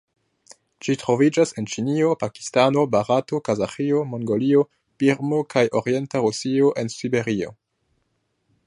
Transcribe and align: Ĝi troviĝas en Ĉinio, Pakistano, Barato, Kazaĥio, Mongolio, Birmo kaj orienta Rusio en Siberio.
Ĝi 0.85 0.93
troviĝas 1.01 1.51
en 1.61 1.67
Ĉinio, 1.73 2.15
Pakistano, 2.23 2.85
Barato, 2.95 3.41
Kazaĥio, 3.51 4.01
Mongolio, 4.15 4.65
Birmo 5.05 5.45
kaj 5.57 5.65
orienta 5.83 6.25
Rusio 6.27 6.75
en 6.85 6.93
Siberio. 6.99 7.57